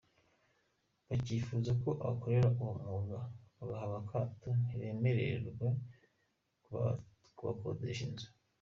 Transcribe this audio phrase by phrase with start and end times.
[1.07, 3.17] Bakifuza ko abakora uwo mwuga
[3.69, 5.67] bahabwa akato, ntibemererwe
[7.37, 8.27] kuhakodesha inzu.